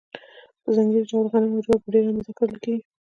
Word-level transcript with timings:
په 0.63 0.69
ځانګړي 0.75 1.01
ډول 1.09 1.25
غنم 1.31 1.51
او 1.55 1.63
جوار 1.65 1.79
په 1.83 1.89
ډېره 1.93 2.07
اندازه 2.11 2.31
کرل 2.37 2.57
کیږي. 2.63 2.83